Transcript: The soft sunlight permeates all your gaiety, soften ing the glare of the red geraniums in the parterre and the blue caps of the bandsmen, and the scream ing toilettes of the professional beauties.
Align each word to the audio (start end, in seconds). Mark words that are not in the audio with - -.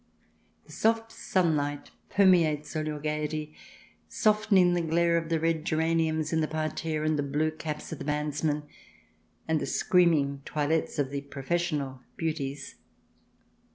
The 0.65 0.71
soft 0.71 1.11
sunlight 1.11 1.91
permeates 2.09 2.75
all 2.75 2.87
your 2.87 2.99
gaiety, 2.99 3.53
soften 4.09 4.57
ing 4.57 4.73
the 4.73 4.81
glare 4.81 5.15
of 5.15 5.29
the 5.29 5.39
red 5.39 5.63
geraniums 5.63 6.33
in 6.33 6.41
the 6.41 6.47
parterre 6.47 7.03
and 7.03 7.19
the 7.19 7.21
blue 7.21 7.51
caps 7.51 7.91
of 7.91 7.99
the 7.99 8.05
bandsmen, 8.05 8.63
and 9.47 9.59
the 9.59 9.67
scream 9.67 10.15
ing 10.15 10.41
toilettes 10.43 10.97
of 10.97 11.11
the 11.11 11.21
professional 11.21 12.01
beauties. 12.17 12.77